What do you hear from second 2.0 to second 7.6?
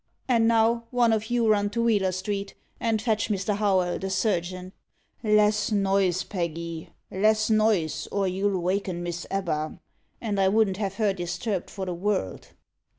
Street, and fetch Mr. Howell, the surgeon. Less noise, Peggy less